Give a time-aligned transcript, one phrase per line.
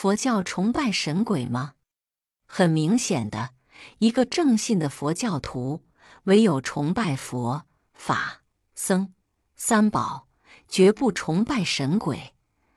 [0.00, 1.74] 佛教崇拜神鬼吗？
[2.46, 3.50] 很明显的，
[3.98, 5.84] 一个正信的佛教徒，
[6.22, 8.40] 唯有崇拜佛法
[8.74, 9.12] 僧
[9.56, 10.26] 三宝，
[10.66, 12.32] 绝不崇拜神鬼。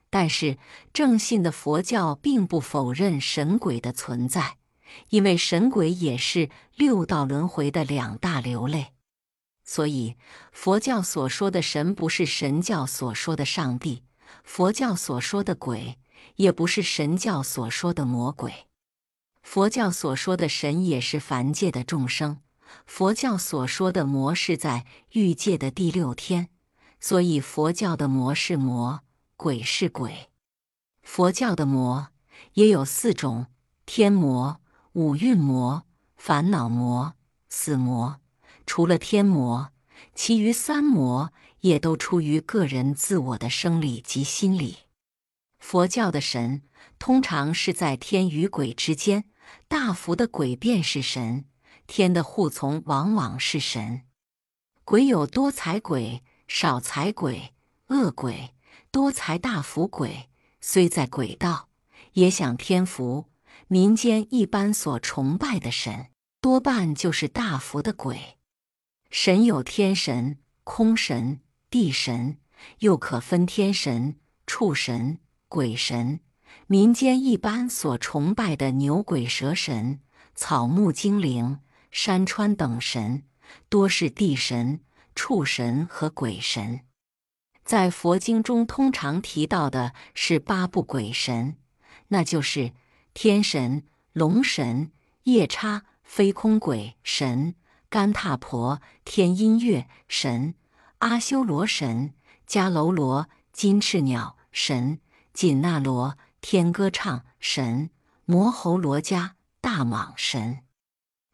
[0.10, 0.58] 但是，
[0.92, 4.58] 正信的佛教并不否认神鬼的存在，
[5.08, 8.92] 因为神鬼也是六道轮回的两大流类。
[9.64, 10.18] 所以，
[10.52, 14.04] 佛教所说的神不是神教所说的上帝，
[14.44, 15.98] 佛教所说的鬼
[16.36, 18.68] 也不是神教所说的魔鬼。
[19.42, 22.40] 佛教所说的神也是凡界的众生，
[22.86, 26.50] 佛教所说的魔是在欲界的第六天，
[27.00, 29.02] 所以佛教的魔是魔。
[29.36, 30.30] 鬼是鬼，
[31.02, 32.10] 佛教的魔
[32.54, 33.48] 也有四种：
[33.86, 34.62] 天魔、
[34.94, 35.84] 五蕴魔、
[36.16, 37.16] 烦恼魔、
[37.50, 38.22] 死魔。
[38.66, 39.72] 除了天魔，
[40.16, 44.78] 其余三魔也都出于个人自我的生理及心理。
[45.64, 46.62] 佛教的神
[47.00, 49.24] 通常是在天与鬼之间，
[49.70, 51.46] 大福的鬼便是神，
[51.88, 54.02] 天的护从往往是神。
[54.84, 57.54] 鬼有多财鬼、少财鬼、
[57.88, 58.54] 恶鬼。
[58.92, 61.70] 多财大福鬼虽在鬼道，
[62.12, 63.32] 也享天福。
[63.68, 66.10] 民间一般所崇拜的神，
[66.42, 68.38] 多半就是大福的鬼。
[69.10, 71.40] 神有天神、空神、
[71.72, 72.38] 地神，
[72.80, 75.20] 又可分天神、畜神、
[75.54, 76.20] 鬼神。
[76.66, 80.00] 民间一般所崇拜的牛鬼蛇神、
[80.34, 81.60] 草木精灵、
[81.92, 83.22] 山川等神，
[83.70, 84.80] 多是地神、
[85.14, 86.80] 畜神和鬼神。
[87.64, 91.58] 在佛经中，通常提到的是八部鬼神，
[92.08, 92.72] 那就是
[93.14, 94.92] 天神、龙神、
[95.26, 97.54] 夜叉、飞空鬼神、
[97.90, 100.56] 干闼婆、天音乐神、
[100.98, 102.16] 阿修罗神、
[102.48, 105.00] 迦楼罗、金翅鸟神、
[105.34, 107.90] 紧那罗、天歌唱神、
[108.26, 110.60] 摩喉罗迦、大蟒神。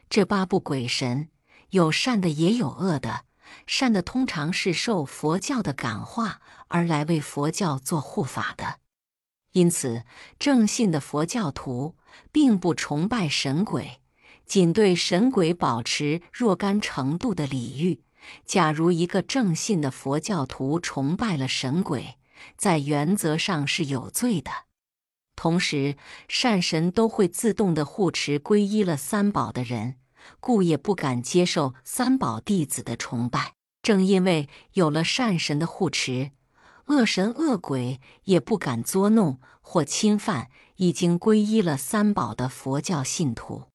[0.10, 1.30] 这八部鬼神
[1.72, 3.26] 有善的，也有恶的。
[3.66, 8.80] 善的通常是受佛教的感化而来为佛教做护法的，
[9.54, 10.04] 因此
[10.38, 11.96] 正信的佛教徒
[12.32, 14.02] 并不崇拜神鬼，
[14.46, 18.04] 仅对神鬼保持若干程度的礼遇。
[18.46, 22.19] 假如一个正信的佛教徒崇拜了神鬼，
[22.58, 24.52] 在原则上是有罪的。
[25.36, 25.96] 同时，
[26.28, 29.96] 善神都会自动的护持皈依了三宝的人。
[30.42, 33.54] 故也不敢接受三宝弟子的崇拜。
[33.82, 36.32] 正因为有了善神的护持，
[36.88, 43.69] 恶神恶鬼也不敢作弄或侵犯已经皈依了三宝的佛教信徒。